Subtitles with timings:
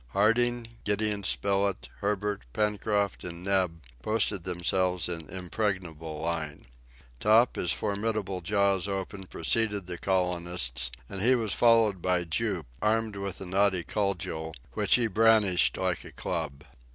[0.13, 6.65] Harding, Gideon Spilett, Herbert, Pencroft and Neb posted themselves in impregnable line.
[7.19, 13.15] Top, his formidable jaws open, preceded the colonists, and he was followed by Jup, armed
[13.15, 16.63] with a knotty cudgel, which he brandished like a club.